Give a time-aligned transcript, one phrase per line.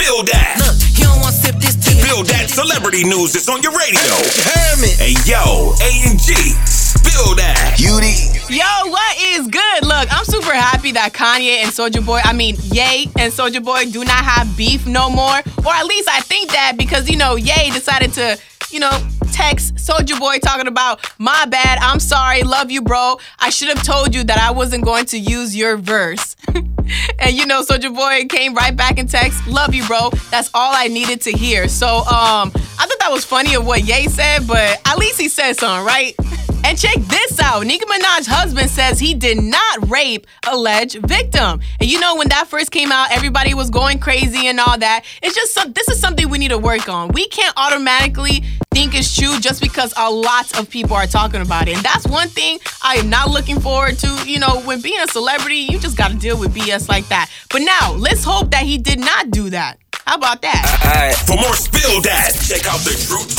[0.00, 0.56] Spill that.
[0.64, 2.00] Look, he don't want to sip this tea.
[2.00, 4.16] Spill that celebrity news that's on your radio.
[4.48, 4.96] Hermit.
[4.96, 6.32] Hey yo, A and G.
[6.64, 7.76] Spill that.
[7.76, 8.16] Beauty.
[8.48, 9.84] Yo, what is good?
[9.84, 13.92] Look, I'm super happy that Kanye and Soulja Boy, I mean, Ye and Soulja Boy
[13.92, 15.36] do not have beef no more.
[15.36, 18.38] Or at least I think that because, you know, Ye decided to,
[18.70, 18.90] you know,
[19.32, 23.18] text Soulja Boy talking about, my bad, I'm sorry, love you, bro.
[23.38, 26.29] I should have told you that I wasn't going to use your verse.
[27.18, 30.10] and you know, Soulja Boy came right back in text, love you, bro.
[30.30, 31.68] That's all I needed to hear.
[31.68, 35.28] So, um, I thought that was funny of what Ye said, but at least he
[35.28, 36.14] said something, right?
[36.64, 37.64] And check this out.
[37.66, 41.60] Nicki Minaj's husband says he did not rape alleged victim.
[41.80, 45.04] And you know, when that first came out, everybody was going crazy and all that.
[45.22, 47.08] It's just some, this is something we need to work on.
[47.08, 48.44] We can't automatically
[48.90, 51.76] think it's true just because a lot of people are talking about it.
[51.76, 54.08] And that's one thing I am not looking forward to.
[54.26, 57.30] You know, when being a celebrity, you just got to deal with BS like that.
[57.50, 59.78] But now, let's hope that he did not do that.
[60.06, 60.66] How about that?
[60.82, 61.14] Alright.
[61.22, 63.38] For more Spill That, check out the Truth